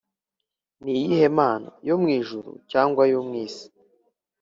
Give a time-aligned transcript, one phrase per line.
[0.81, 3.67] Ni iyihe mana yo mu ijuru cyangwa yo mu isi